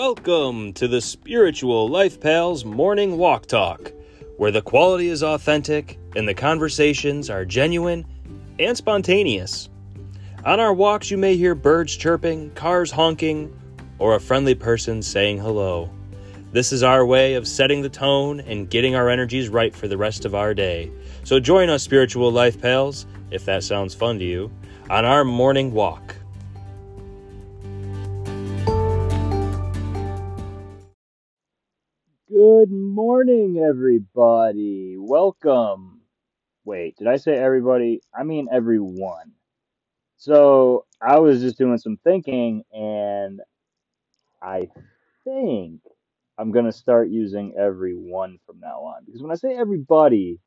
Welcome 0.00 0.72
to 0.72 0.88
the 0.88 1.02
Spiritual 1.02 1.86
Life 1.86 2.22
Pals 2.22 2.64
Morning 2.64 3.18
Walk 3.18 3.44
Talk, 3.44 3.92
where 4.38 4.50
the 4.50 4.62
quality 4.62 5.08
is 5.08 5.22
authentic 5.22 5.98
and 6.16 6.26
the 6.26 6.32
conversations 6.32 7.28
are 7.28 7.44
genuine 7.44 8.06
and 8.58 8.74
spontaneous. 8.74 9.68
On 10.46 10.58
our 10.58 10.72
walks, 10.72 11.10
you 11.10 11.18
may 11.18 11.36
hear 11.36 11.54
birds 11.54 11.94
chirping, 11.94 12.50
cars 12.52 12.90
honking, 12.90 13.54
or 13.98 14.14
a 14.14 14.20
friendly 14.20 14.54
person 14.54 15.02
saying 15.02 15.36
hello. 15.36 15.90
This 16.50 16.72
is 16.72 16.82
our 16.82 17.04
way 17.04 17.34
of 17.34 17.46
setting 17.46 17.82
the 17.82 17.90
tone 17.90 18.40
and 18.40 18.70
getting 18.70 18.94
our 18.94 19.10
energies 19.10 19.50
right 19.50 19.76
for 19.76 19.86
the 19.86 19.98
rest 19.98 20.24
of 20.24 20.34
our 20.34 20.54
day. 20.54 20.90
So 21.24 21.38
join 21.38 21.68
us, 21.68 21.82
Spiritual 21.82 22.32
Life 22.32 22.58
Pals, 22.58 23.04
if 23.30 23.44
that 23.44 23.64
sounds 23.64 23.94
fun 23.94 24.18
to 24.20 24.24
you, 24.24 24.50
on 24.88 25.04
our 25.04 25.24
morning 25.24 25.72
walk. 25.74 26.09
Morning, 33.10 33.58
everybody. 33.58 34.94
Welcome. 34.96 36.00
Wait, 36.64 36.96
did 36.96 37.08
I 37.08 37.16
say 37.16 37.34
everybody? 37.34 38.02
I 38.14 38.22
mean 38.22 38.46
everyone. 38.52 39.32
So 40.18 40.86
I 41.02 41.18
was 41.18 41.40
just 41.40 41.58
doing 41.58 41.78
some 41.78 41.98
thinking, 42.04 42.62
and 42.72 43.40
I 44.40 44.68
think 45.24 45.80
I'm 46.38 46.52
gonna 46.52 46.70
start 46.72 47.08
using 47.10 47.54
everyone 47.58 48.38
from 48.46 48.60
now 48.60 48.78
on. 48.82 49.02
Because 49.06 49.22
when 49.22 49.32
I 49.32 49.36
say 49.36 49.56
everybody, 49.56 50.38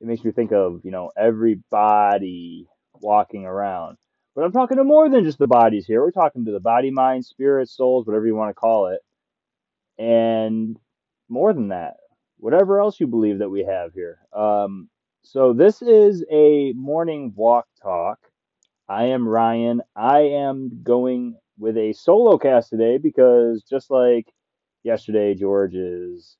it 0.00 0.08
makes 0.08 0.24
me 0.24 0.32
think 0.32 0.52
of, 0.52 0.80
you 0.84 0.90
know, 0.90 1.12
everybody 1.16 2.66
walking 2.94 3.46
around. 3.46 3.96
But 4.34 4.44
I'm 4.44 4.52
talking 4.52 4.78
to 4.78 4.84
more 4.84 5.08
than 5.08 5.24
just 5.24 5.38
the 5.38 5.46
bodies 5.46 5.86
here. 5.86 6.02
We're 6.02 6.10
talking 6.10 6.46
to 6.46 6.52
the 6.52 6.60
body, 6.60 6.90
mind, 6.90 7.24
spirit, 7.26 7.70
souls, 7.70 8.06
whatever 8.06 8.26
you 8.26 8.34
want 8.34 8.50
to 8.50 8.54
call 8.54 8.88
it. 8.88 9.00
And 10.02 10.76
more 11.30 11.52
than 11.52 11.68
that, 11.68 11.96
whatever 12.38 12.80
else 12.80 13.00
you 13.00 13.06
believe 13.06 13.38
that 13.38 13.50
we 13.50 13.64
have 13.64 13.92
here. 13.94 14.18
Um, 14.32 14.88
so 15.22 15.52
this 15.52 15.82
is 15.82 16.24
a 16.30 16.72
morning 16.72 17.32
walk 17.36 17.66
talk. 17.82 18.18
I 18.88 19.04
am 19.06 19.28
Ryan. 19.28 19.82
I 19.94 20.20
am 20.20 20.80
going 20.82 21.36
with 21.58 21.76
a 21.76 21.92
solo 21.92 22.38
cast 22.38 22.70
today 22.70 22.98
because 22.98 23.62
just 23.62 23.90
like 23.90 24.26
yesterday, 24.82 25.34
George 25.34 25.74
is 25.74 26.36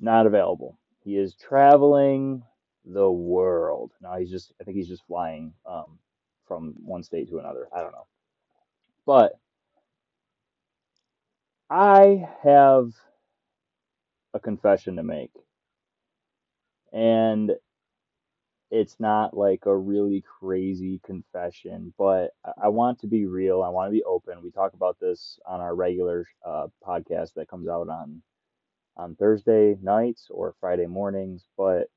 not 0.00 0.26
available. 0.26 0.78
He 1.04 1.16
is 1.16 1.34
traveling 1.34 2.42
the 2.84 3.10
world. 3.10 3.92
Now 4.02 4.18
he's 4.18 4.30
just, 4.30 4.52
I 4.60 4.64
think 4.64 4.76
he's 4.76 4.88
just 4.88 5.06
flying 5.06 5.54
um, 5.66 5.98
from 6.46 6.74
one 6.84 7.02
state 7.02 7.28
to 7.30 7.38
another. 7.38 7.68
I 7.74 7.82
don't 7.82 7.92
know. 7.92 8.06
But 9.06 9.32
I 11.70 12.28
have 12.42 12.92
a 14.34 14.40
confession 14.40 14.96
to 14.96 15.02
make. 15.02 15.32
And 16.92 17.52
it's 18.70 19.00
not 19.00 19.36
like 19.36 19.64
a 19.66 19.76
really 19.76 20.22
crazy 20.40 21.00
confession, 21.04 21.92
but 21.96 22.32
I 22.62 22.68
want 22.68 23.00
to 23.00 23.06
be 23.06 23.26
real. 23.26 23.62
I 23.62 23.70
want 23.70 23.88
to 23.88 23.92
be 23.92 24.04
open. 24.04 24.42
We 24.42 24.50
talk 24.50 24.74
about 24.74 24.98
this 25.00 25.38
on 25.46 25.60
our 25.60 25.74
regular 25.74 26.26
uh, 26.46 26.66
podcast 26.86 27.34
that 27.34 27.48
comes 27.48 27.68
out 27.68 27.88
on 27.88 28.22
on 28.96 29.14
Thursday 29.14 29.76
nights 29.80 30.26
or 30.30 30.54
Friday 30.60 30.86
mornings, 30.86 31.44
but 31.56 31.88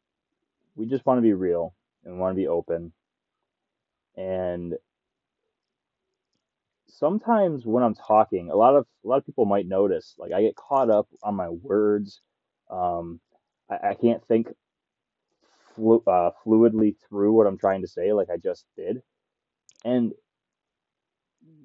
we 0.75 0.85
just 0.85 1.05
want 1.05 1.17
to 1.17 1.23
be 1.23 1.33
real 1.33 1.73
and 2.05 2.19
want 2.19 2.33
to 2.35 2.41
be 2.41 2.47
open. 2.47 2.93
And 4.15 4.75
sometimes 7.02 7.66
when 7.66 7.83
I'm 7.83 7.95
talking, 7.95 8.52
a 8.52 8.55
lot 8.55 8.75
of 8.77 8.85
a 9.03 9.09
lot 9.09 9.17
of 9.17 9.25
people 9.25 9.45
might 9.45 9.67
notice 9.67 10.16
like 10.17 10.31
I 10.31 10.44
get 10.44 10.55
caught 10.55 10.89
up 10.89 11.08
on 11.23 11.35
my 11.35 11.49
words. 11.49 12.21
Um, 12.70 13.20
I, 13.70 13.89
I 13.89 13.93
can't 13.95 14.26
think 14.27 14.48
flu- 15.76 16.03
uh, 16.08 16.31
fluidly 16.45 16.95
through 17.09 17.33
what 17.33 17.48
I'm 17.48 17.58
trying 17.58 17.81
to 17.81 17.87
say, 17.89 18.14
like 18.14 18.30
I 18.30 18.37
just 18.37 18.65
did. 18.77 19.02
And 19.83 20.14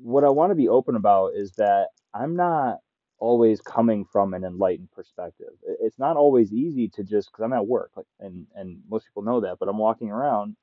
what 0.03 0.25
I 0.25 0.31
want 0.31 0.51
to 0.51 0.57
be 0.57 0.69
open 0.69 0.97
about 0.97 1.35
is 1.35 1.53
that 1.59 1.89
I'm 2.15 2.35
not 2.35 2.79
always 3.19 3.61
coming 3.61 4.05
from 4.05 4.35
an 4.35 4.45
enlightened 4.45 4.91
perspective. 4.93 5.49
It's 5.83 5.99
not 5.99 6.17
always 6.17 6.53
easy 6.53 6.89
to 6.91 7.05
just 7.05 7.31
because 7.31 7.45
I'm 7.45 7.53
at 7.53 7.67
work, 7.67 7.93
like, 7.97 8.07
and 8.21 8.47
and 8.57 8.81
most 8.89 9.07
people 9.07 9.23
know 9.23 9.41
that, 9.43 9.59
but 9.61 9.69
I'm 9.69 9.79
walking 9.79 10.11
around, 10.11 10.57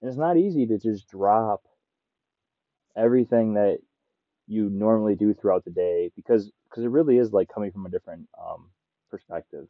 and 0.00 0.08
it's 0.08 0.18
not 0.18 0.36
easy 0.36 0.66
to 0.66 0.78
just 0.78 1.08
drop 1.08 1.62
everything 2.96 3.54
that 3.54 3.78
you 4.46 4.68
normally 4.70 5.14
do 5.14 5.34
throughout 5.34 5.64
the 5.64 5.70
day 5.70 6.10
because 6.16 6.50
because 6.68 6.84
it 6.84 6.90
really 6.90 7.18
is 7.18 7.32
like 7.32 7.48
coming 7.48 7.72
from 7.72 7.86
a 7.86 7.90
different 7.90 8.28
um, 8.40 8.70
perspective 9.10 9.66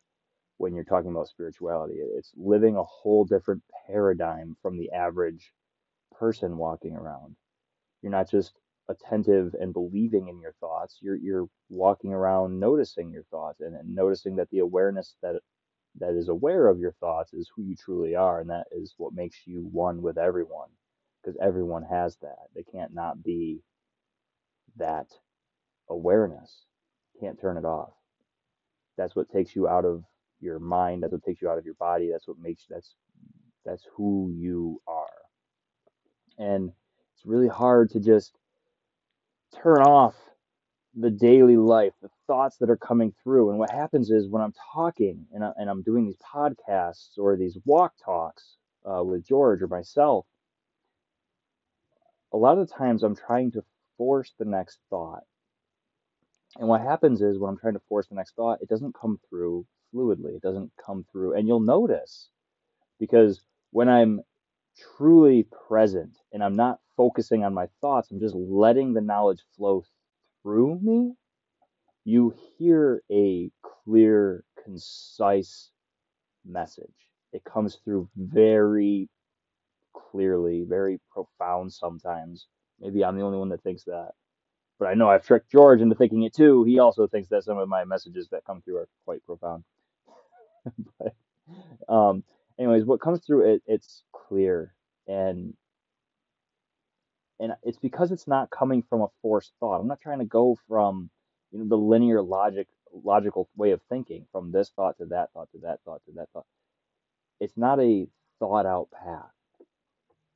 when 0.58 0.74
you're 0.74 0.84
talking 0.84 1.10
about 1.10 1.28
spirituality. 1.28 1.94
It's 1.96 2.32
living 2.36 2.76
a 2.76 2.84
whole 2.84 3.24
different 3.24 3.62
paradigm 3.86 4.56
from 4.62 4.78
the 4.78 4.90
average 4.92 5.52
person 6.18 6.56
walking 6.56 6.96
around. 6.96 7.36
You're 8.02 8.12
not 8.12 8.30
just 8.30 8.52
attentive 8.88 9.54
and 9.60 9.72
believing 9.72 10.28
in 10.28 10.40
your 10.40 10.54
thoughts. 10.60 10.98
You're 11.00 11.16
you're 11.16 11.48
walking 11.68 12.12
around 12.12 12.58
noticing 12.58 13.10
your 13.10 13.24
thoughts 13.24 13.60
and, 13.60 13.74
and 13.76 13.94
noticing 13.94 14.36
that 14.36 14.50
the 14.50 14.60
awareness 14.60 15.16
that 15.22 15.40
that 15.98 16.14
is 16.14 16.28
aware 16.28 16.68
of 16.68 16.78
your 16.78 16.92
thoughts 16.92 17.34
is 17.34 17.50
who 17.54 17.62
you 17.62 17.76
truly 17.76 18.14
are, 18.14 18.40
and 18.40 18.50
that 18.50 18.66
is 18.72 18.94
what 18.96 19.14
makes 19.14 19.46
you 19.46 19.68
one 19.72 20.02
with 20.02 20.18
everyone. 20.18 20.68
Because 21.22 21.38
everyone 21.40 21.84
has 21.84 22.16
that. 22.22 22.48
They 22.54 22.64
can't 22.64 22.94
not 22.94 23.22
be 23.22 23.60
that 24.76 25.06
awareness. 25.88 26.64
Can't 27.20 27.40
turn 27.40 27.56
it 27.56 27.64
off. 27.64 27.92
That's 28.96 29.16
what 29.16 29.30
takes 29.30 29.54
you 29.54 29.68
out 29.68 29.84
of 29.84 30.04
your 30.40 30.58
mind. 30.58 31.02
That's 31.02 31.12
what 31.12 31.24
takes 31.24 31.40
you 31.40 31.48
out 31.48 31.58
of 31.58 31.64
your 31.64 31.74
body. 31.74 32.10
That's 32.10 32.28
what 32.28 32.38
makes 32.38 32.64
that's 32.68 32.94
that's 33.64 33.84
who 33.96 34.32
you 34.34 34.80
are. 34.86 35.06
And 36.38 36.72
it's 37.14 37.26
really 37.26 37.48
hard 37.48 37.90
to 37.90 38.00
just 38.00 38.32
turn 39.62 39.82
off 39.82 40.14
the 40.94 41.10
daily 41.10 41.56
life, 41.56 41.92
the 42.02 42.10
thoughts 42.26 42.56
that 42.58 42.70
are 42.70 42.76
coming 42.76 43.14
through. 43.22 43.50
And 43.50 43.58
what 43.58 43.70
happens 43.70 44.10
is 44.10 44.28
when 44.28 44.42
I'm 44.42 44.54
talking 44.74 45.26
and, 45.32 45.44
I, 45.44 45.52
and 45.56 45.70
I'm 45.70 45.82
doing 45.82 46.04
these 46.04 46.18
podcasts 46.34 47.18
or 47.18 47.36
these 47.36 47.56
walk 47.64 47.94
talks 48.04 48.56
uh, 48.84 49.02
with 49.02 49.26
George 49.26 49.62
or 49.62 49.68
myself, 49.68 50.26
a 52.32 52.36
lot 52.36 52.58
of 52.58 52.70
times 52.70 53.02
I'm 53.02 53.16
trying 53.16 53.52
to 53.52 53.64
force 53.96 54.32
the 54.38 54.44
next 54.44 54.78
thought. 54.90 55.22
And 56.58 56.68
what 56.68 56.82
happens 56.82 57.22
is 57.22 57.38
when 57.38 57.50
I'm 57.50 57.58
trying 57.58 57.74
to 57.74 57.82
force 57.88 58.08
the 58.08 58.14
next 58.14 58.34
thought, 58.34 58.60
it 58.60 58.68
doesn't 58.68 58.94
come 58.94 59.18
through 59.28 59.66
fluidly. 59.94 60.36
It 60.36 60.42
doesn't 60.42 60.70
come 60.84 61.04
through. 61.10 61.34
And 61.34 61.48
you'll 61.48 61.60
notice 61.60 62.28
because 62.98 63.42
when 63.70 63.88
I'm 63.88 64.20
truly 64.96 65.46
present 65.68 66.16
and 66.32 66.42
I'm 66.42 66.56
not 66.56 66.80
focusing 66.96 67.44
on 67.44 67.54
my 67.54 67.68
thoughts, 67.80 68.10
I'm 68.10 68.20
just 68.20 68.34
letting 68.34 68.92
the 68.92 69.00
knowledge 69.00 69.40
flow 69.56 69.84
through 70.42 70.80
me, 70.82 71.14
you 72.04 72.34
hear 72.58 73.02
a 73.10 73.50
clear, 73.62 74.44
concise 74.62 75.70
message. 76.44 77.08
It 77.32 77.44
comes 77.44 77.76
through 77.76 78.08
very 78.16 79.08
clearly, 79.94 80.64
very 80.68 81.00
profound 81.10 81.72
sometimes. 81.72 82.46
Maybe 82.82 83.04
I'm 83.04 83.16
the 83.16 83.22
only 83.22 83.38
one 83.38 83.48
that 83.50 83.62
thinks 83.62 83.84
that. 83.84 84.10
But 84.78 84.88
I 84.88 84.94
know 84.94 85.08
I've 85.08 85.24
tricked 85.24 85.50
George 85.50 85.80
into 85.80 85.94
thinking 85.94 86.24
it 86.24 86.34
too. 86.34 86.64
He 86.64 86.80
also 86.80 87.06
thinks 87.06 87.28
that 87.28 87.44
some 87.44 87.58
of 87.58 87.68
my 87.68 87.84
messages 87.84 88.28
that 88.30 88.44
come 88.44 88.60
through 88.62 88.78
are 88.78 88.88
quite 89.04 89.24
profound. 89.24 89.64
but 90.98 91.14
um, 91.88 92.24
anyways, 92.58 92.84
what 92.84 93.00
comes 93.00 93.24
through 93.24 93.54
it, 93.54 93.62
it's 93.66 94.02
clear 94.12 94.74
and 95.06 95.54
and 97.40 97.52
it's 97.64 97.78
because 97.78 98.12
it's 98.12 98.28
not 98.28 98.50
coming 98.50 98.82
from 98.88 99.02
a 99.02 99.08
forced 99.20 99.52
thought. 99.58 99.80
I'm 99.80 99.88
not 99.88 100.00
trying 100.00 100.20
to 100.20 100.24
go 100.24 100.56
from 100.68 101.10
you 101.52 101.60
know 101.60 101.68
the 101.68 101.76
linear 101.76 102.22
logic 102.22 102.68
logical 102.92 103.48
way 103.56 103.70
of 103.72 103.80
thinking 103.88 104.26
from 104.32 104.52
this 104.52 104.70
thought 104.74 104.98
to 104.98 105.06
that 105.06 105.32
thought 105.32 105.48
to 105.52 105.58
that 105.62 105.80
thought 105.84 106.02
to 106.06 106.12
that 106.16 106.28
thought. 106.32 106.46
It's 107.40 107.56
not 107.56 107.80
a 107.80 108.06
thought 108.38 108.66
out 108.66 108.88
path. 108.92 109.30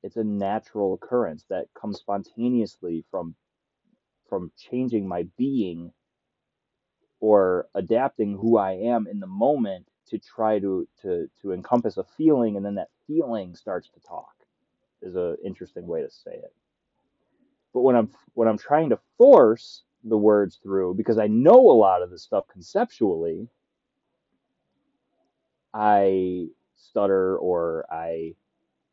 It's 0.07 0.17
a 0.17 0.25
natural 0.25 0.95
occurrence 0.95 1.45
that 1.51 1.67
comes 1.75 1.99
spontaneously 1.99 3.05
from 3.11 3.35
from 4.29 4.53
changing 4.57 5.09
my 5.09 5.25
being 5.37 5.93
or 7.19 7.69
adapting 7.75 8.39
who 8.39 8.57
I 8.57 8.73
am 8.75 9.09
in 9.09 9.19
the 9.19 9.27
moment 9.27 9.89
to 10.07 10.19
try 10.19 10.61
to 10.61 10.87
to 11.03 11.29
to 11.43 11.53
encompass 11.53 11.97
a 11.97 12.05
feeling 12.05 12.57
and 12.57 12.65
then 12.65 12.77
that 12.77 12.91
feeling 13.09 13.57
starts 13.57 13.89
to 13.91 14.01
talk 14.01 14.33
is 15.03 15.17
an 15.17 15.37
interesting 15.45 15.89
way 15.89 16.03
to 16.03 16.11
say 16.11 16.35
it. 16.35 16.55
But 17.75 17.81
when 17.81 17.97
i'm 17.97 18.11
when 18.35 18.47
i'm 18.47 18.59
trying 18.59 18.91
to 18.91 19.01
force 19.19 19.83
the 20.05 20.17
words 20.17 20.61
through 20.63 20.95
because 20.95 21.19
i 21.19 21.27
know 21.27 21.59
a 21.69 21.81
lot 21.81 22.03
of 22.03 22.11
this 22.11 22.23
stuff 22.23 22.47
conceptually 22.47 23.49
i 25.75 26.47
stutter 26.77 27.37
or 27.39 27.85
i 27.91 28.35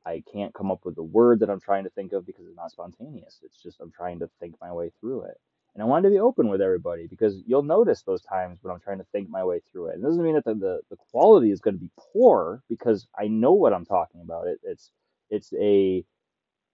i 0.05 0.23
can't 0.31 0.53
come 0.53 0.71
up 0.71 0.81
with 0.85 0.95
the 0.95 1.03
word 1.03 1.39
that 1.39 1.49
i'm 1.49 1.61
trying 1.61 1.83
to 1.85 1.89
think 1.91 2.13
of 2.13 2.25
because 2.25 2.45
it's 2.47 2.57
not 2.57 2.71
spontaneous 2.71 3.39
it's 3.43 3.61
just 3.61 3.79
i'm 3.81 3.91
trying 3.91 4.19
to 4.19 4.29
think 4.39 4.55
my 4.61 4.71
way 4.71 4.91
through 5.01 5.23
it 5.23 5.37
And 5.75 5.81
I 5.83 5.85
wanted 5.85 6.09
to 6.09 6.13
be 6.15 6.19
open 6.19 6.49
with 6.49 6.61
everybody 6.61 7.07
because 7.07 7.41
you'll 7.47 7.63
notice 7.63 8.03
those 8.03 8.21
times 8.23 8.59
when 8.61 8.73
I'm 8.73 8.81
trying 8.81 8.99
to 8.99 9.05
think 9.11 9.29
my 9.29 9.43
way 9.43 9.61
through 9.71 9.87
it. 9.87 9.95
And 9.95 10.03
it 10.03 10.07
doesn't 10.07 10.23
mean 10.23 10.35
that 10.35 10.45
the, 10.45 10.55
the, 10.55 10.79
the 10.89 10.97
quality 11.11 11.51
is 11.51 11.61
going 11.61 11.75
to 11.75 11.79
be 11.79 11.91
poor 12.13 12.63
because 12.69 13.07
I 13.17 13.27
know 13.27 13.53
what 13.53 13.73
I'm 13.73 13.85
talking 13.85 14.21
about. 14.21 14.47
It, 14.47 14.59
it's 14.63 14.91
it's 15.29 15.53
a 15.59 16.03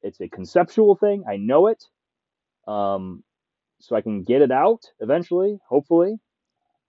it's 0.03 0.21
a 0.21 0.29
conceptual 0.29 0.95
thing. 0.95 1.23
I 1.29 1.37
know 1.37 1.67
it. 1.67 1.83
Um, 2.67 3.23
so 3.79 3.95
I 3.95 4.01
can 4.01 4.23
get 4.23 4.41
it 4.41 4.51
out 4.51 4.81
eventually, 4.99 5.59
hopefully, 5.67 6.17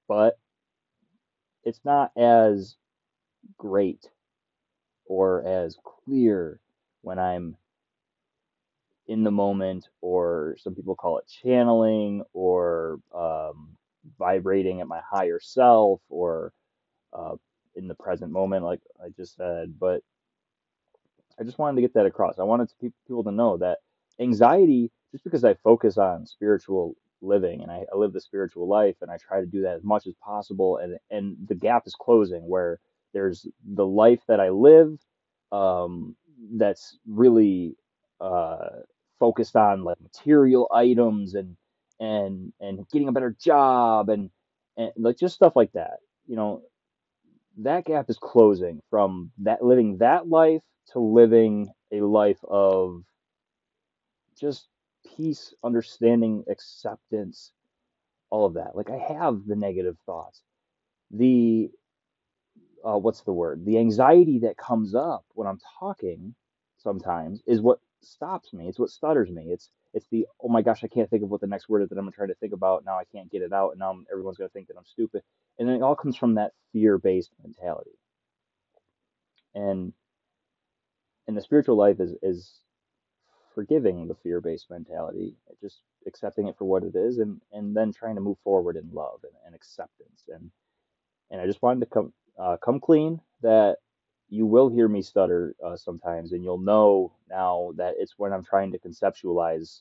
but 0.08 0.38
it's 1.64 1.80
not 1.84 2.12
as 2.16 2.76
great 3.58 4.06
or 5.10 5.44
as 5.44 5.76
clear 5.84 6.60
when 7.02 7.18
I'm 7.18 7.56
in 9.08 9.24
the 9.24 9.30
moment, 9.32 9.88
or 10.00 10.56
some 10.60 10.76
people 10.76 10.94
call 10.94 11.18
it 11.18 11.24
channeling, 11.42 12.22
or 12.32 13.00
um, 13.12 13.70
vibrating 14.20 14.80
at 14.80 14.86
my 14.86 15.00
higher 15.04 15.40
self, 15.42 16.00
or 16.08 16.52
uh, 17.12 17.34
in 17.74 17.88
the 17.88 17.94
present 17.96 18.30
moment, 18.30 18.64
like 18.64 18.82
I 19.04 19.08
just 19.08 19.34
said. 19.34 19.74
But 19.80 20.04
I 21.40 21.42
just 21.42 21.58
wanted 21.58 21.74
to 21.74 21.82
get 21.82 21.94
that 21.94 22.06
across. 22.06 22.38
I 22.38 22.44
wanted 22.44 22.68
to 22.68 22.92
people 23.08 23.24
to 23.24 23.32
know 23.32 23.56
that 23.56 23.78
anxiety, 24.20 24.92
just 25.10 25.24
because 25.24 25.44
I 25.44 25.54
focus 25.54 25.98
on 25.98 26.24
spiritual 26.24 26.94
living 27.20 27.62
and 27.62 27.72
I, 27.72 27.84
I 27.92 27.96
live 27.96 28.12
the 28.12 28.20
spiritual 28.20 28.68
life 28.68 28.94
and 29.02 29.10
I 29.10 29.16
try 29.16 29.40
to 29.40 29.46
do 29.46 29.62
that 29.62 29.74
as 29.74 29.82
much 29.82 30.06
as 30.06 30.14
possible, 30.22 30.76
and 30.76 30.98
and 31.10 31.36
the 31.48 31.56
gap 31.56 31.88
is 31.88 31.96
closing 32.00 32.48
where 32.48 32.78
there's 33.12 33.46
the 33.64 33.86
life 33.86 34.20
that 34.28 34.40
I 34.40 34.50
live 34.50 34.98
um, 35.52 36.16
that's 36.54 36.98
really 37.06 37.76
uh, 38.20 38.80
focused 39.18 39.56
on 39.56 39.84
like 39.84 40.00
material 40.00 40.68
items 40.72 41.34
and 41.34 41.56
and 42.00 42.52
and 42.60 42.88
getting 42.90 43.08
a 43.08 43.12
better 43.12 43.36
job 43.40 44.08
and 44.08 44.30
and 44.76 44.92
like 44.96 45.18
just 45.18 45.34
stuff 45.34 45.56
like 45.56 45.72
that. 45.72 45.98
You 46.26 46.36
know, 46.36 46.62
that 47.58 47.84
gap 47.84 48.08
is 48.10 48.18
closing 48.18 48.80
from 48.90 49.32
that 49.38 49.64
living 49.64 49.98
that 49.98 50.28
life 50.28 50.62
to 50.92 51.00
living 51.00 51.70
a 51.92 52.00
life 52.00 52.38
of 52.48 53.02
just 54.38 54.68
peace, 55.16 55.54
understanding, 55.64 56.44
acceptance, 56.48 57.52
all 58.30 58.46
of 58.46 58.54
that. 58.54 58.76
Like 58.76 58.90
I 58.90 58.98
have 58.98 59.46
the 59.46 59.56
negative 59.56 59.96
thoughts. 60.06 60.42
The 61.10 61.70
uh, 62.84 62.98
what's 62.98 63.22
the 63.22 63.32
word? 63.32 63.64
The 63.64 63.78
anxiety 63.78 64.40
that 64.40 64.56
comes 64.56 64.94
up 64.94 65.24
when 65.34 65.46
I'm 65.46 65.60
talking 65.78 66.34
sometimes 66.78 67.42
is 67.46 67.60
what 67.60 67.80
stops 68.02 68.52
me. 68.52 68.68
It's 68.68 68.78
what 68.78 68.90
stutters 68.90 69.30
me. 69.30 69.48
It's 69.50 69.70
it's 69.92 70.06
the 70.10 70.26
oh 70.42 70.48
my 70.48 70.62
gosh, 70.62 70.84
I 70.84 70.88
can't 70.88 71.10
think 71.10 71.22
of 71.22 71.30
what 71.30 71.40
the 71.40 71.46
next 71.46 71.68
word 71.68 71.82
is 71.82 71.88
that 71.90 71.98
I'm 71.98 72.10
trying 72.12 72.28
to 72.28 72.34
think 72.36 72.52
about. 72.52 72.84
Now 72.84 72.98
I 72.98 73.04
can't 73.04 73.30
get 73.30 73.42
it 73.42 73.52
out, 73.52 73.70
and 73.70 73.80
now 73.80 73.90
I'm, 73.90 74.06
everyone's 74.12 74.38
gonna 74.38 74.50
think 74.50 74.68
that 74.68 74.76
I'm 74.78 74.86
stupid. 74.86 75.22
And 75.58 75.68
it 75.68 75.82
all 75.82 75.96
comes 75.96 76.16
from 76.16 76.34
that 76.36 76.52
fear-based 76.72 77.32
mentality. 77.42 77.98
And 79.54 79.92
and 81.26 81.36
the 81.36 81.42
spiritual 81.42 81.76
life 81.76 82.00
is 82.00 82.14
is 82.22 82.60
forgiving 83.54 84.06
the 84.08 84.14
fear-based 84.22 84.70
mentality, 84.70 85.34
just 85.60 85.80
accepting 86.06 86.48
it 86.48 86.56
for 86.58 86.64
what 86.64 86.84
it 86.84 86.96
is, 86.96 87.18
and 87.18 87.40
and 87.52 87.76
then 87.76 87.92
trying 87.92 88.14
to 88.16 88.20
move 88.20 88.38
forward 88.44 88.76
in 88.76 88.88
love 88.92 89.20
and, 89.24 89.32
and 89.46 89.54
acceptance. 89.54 90.24
And 90.28 90.50
and 91.30 91.40
I 91.40 91.46
just 91.46 91.62
wanted 91.62 91.80
to 91.80 91.86
come 91.86 92.12
uh, 92.38 92.56
come 92.56 92.80
clean 92.80 93.20
that 93.42 93.76
you 94.28 94.46
will 94.46 94.68
hear 94.68 94.88
me 94.88 95.02
stutter 95.02 95.54
uh, 95.64 95.76
sometimes, 95.76 96.32
and 96.32 96.44
you'll 96.44 96.58
know 96.58 97.12
now 97.28 97.72
that 97.76 97.94
it's 97.98 98.14
when 98.16 98.32
I'm 98.32 98.44
trying 98.44 98.72
to 98.72 98.78
conceptualize 98.78 99.80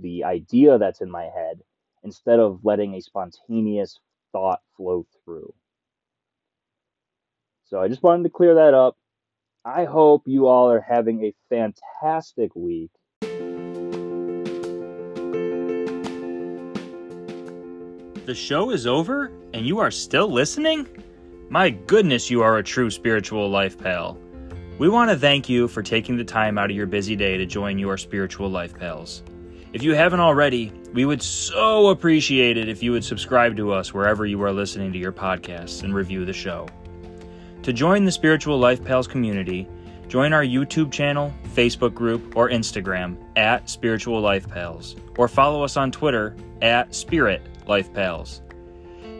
the 0.00 0.24
idea 0.24 0.78
that's 0.78 1.00
in 1.00 1.10
my 1.10 1.24
head 1.24 1.60
instead 2.04 2.38
of 2.38 2.64
letting 2.64 2.94
a 2.94 3.00
spontaneous 3.00 3.98
thought 4.32 4.60
flow 4.76 5.06
through. 5.24 5.52
So 7.64 7.80
I 7.80 7.88
just 7.88 8.02
wanted 8.02 8.22
to 8.24 8.30
clear 8.30 8.54
that 8.54 8.74
up. 8.74 8.96
I 9.64 9.84
hope 9.84 10.22
you 10.26 10.46
all 10.46 10.70
are 10.70 10.80
having 10.80 11.24
a 11.24 11.34
fantastic 11.50 12.54
week. 12.54 12.90
The 18.28 18.34
show 18.34 18.72
is 18.72 18.86
over 18.86 19.32
and 19.54 19.66
you 19.66 19.78
are 19.78 19.90
still 19.90 20.28
listening? 20.28 20.86
My 21.48 21.70
goodness, 21.70 22.28
you 22.28 22.42
are 22.42 22.58
a 22.58 22.62
true 22.62 22.90
spiritual 22.90 23.48
life 23.48 23.78
pal. 23.78 24.18
We 24.78 24.90
want 24.90 25.10
to 25.10 25.16
thank 25.16 25.48
you 25.48 25.66
for 25.66 25.82
taking 25.82 26.18
the 26.18 26.24
time 26.24 26.58
out 26.58 26.68
of 26.68 26.76
your 26.76 26.84
busy 26.84 27.16
day 27.16 27.38
to 27.38 27.46
join 27.46 27.78
your 27.78 27.96
spiritual 27.96 28.50
life 28.50 28.78
pals. 28.78 29.22
If 29.72 29.82
you 29.82 29.94
haven't 29.94 30.20
already, 30.20 30.70
we 30.92 31.06
would 31.06 31.22
so 31.22 31.88
appreciate 31.88 32.58
it 32.58 32.68
if 32.68 32.82
you 32.82 32.92
would 32.92 33.02
subscribe 33.02 33.56
to 33.56 33.72
us 33.72 33.94
wherever 33.94 34.26
you 34.26 34.42
are 34.42 34.52
listening 34.52 34.92
to 34.92 34.98
your 34.98 35.10
podcasts 35.10 35.82
and 35.82 35.94
review 35.94 36.26
the 36.26 36.34
show. 36.34 36.68
To 37.62 37.72
join 37.72 38.04
the 38.04 38.12
Spiritual 38.12 38.58
Life 38.58 38.84
Pals 38.84 39.06
community, 39.06 39.66
join 40.06 40.34
our 40.34 40.44
YouTube 40.44 40.92
channel, 40.92 41.32
Facebook 41.54 41.94
group, 41.94 42.36
or 42.36 42.50
Instagram 42.50 43.16
at 43.36 43.70
Spiritual 43.70 44.20
Life 44.20 44.46
Pals, 44.50 44.96
or 45.16 45.28
follow 45.28 45.64
us 45.64 45.78
on 45.78 45.90
Twitter 45.90 46.36
at 46.60 46.94
Spirit 46.94 47.40
Life 47.68 47.92
Pals. 47.92 48.42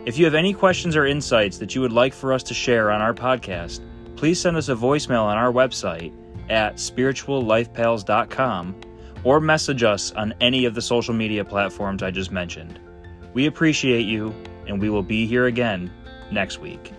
If 0.07 0.19
you 0.19 0.25
have 0.25 0.35
any 0.35 0.55
questions 0.55 0.97
or 0.97 1.07
insights 1.07 1.59
that 1.59 1.75
you 1.75 1.81
would 1.81 1.93
like 1.93 2.15
for 2.15 2.33
us 2.33 2.43
to 2.45 2.55
share 2.55 2.91
on 2.91 3.03
our 3.03 3.13
podcast, 3.13 3.81
please 4.17 4.41
send 4.41 4.57
us 4.57 4.69
a 4.69 4.75
voicemail 4.75 5.25
on 5.25 5.37
our 5.37 5.53
website 5.53 6.15
at 6.49 6.77
spirituallifepals.com 6.77 8.81
or 9.25 9.41
message 9.41 9.83
us 9.83 10.13
on 10.13 10.33
any 10.41 10.65
of 10.65 10.75
the 10.75 10.83
social 10.83 11.15
media 11.15 11.45
platforms 11.45 12.03
I 12.03 12.11
just 12.11 12.33
mentioned. 12.33 12.81
We 13.35 13.47
appreciate 13.47 14.07
you, 14.07 14.35
and 14.67 14.81
we 14.81 14.91
will 14.91 15.03
be 15.03 15.27
here 15.27 15.47
again 15.47 15.91
next 16.31 16.59
week. 16.59 16.93